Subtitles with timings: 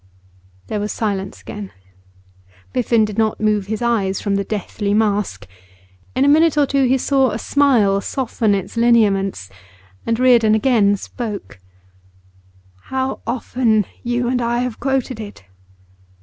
[0.65, 1.71] There was silence again.
[2.73, 5.45] Biffen did not move his eyes from the deathly mask;
[6.15, 9.51] in a minute or two he saw a smile soften its lineaments,
[10.03, 11.59] and Reardon again spoke:
[12.85, 15.43] 'How often you and I have quoted it!